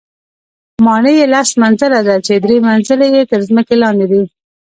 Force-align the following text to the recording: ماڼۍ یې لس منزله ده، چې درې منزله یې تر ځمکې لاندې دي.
ماڼۍ 0.85 1.15
یې 1.19 1.25
لس 1.33 1.49
منزله 1.63 1.99
ده، 2.07 2.15
چې 2.25 2.33
درې 2.43 2.57
منزله 2.67 3.05
یې 3.15 3.21
تر 3.31 3.39
ځمکې 3.47 3.75
لاندې 3.83 4.05
دي. 4.11 4.21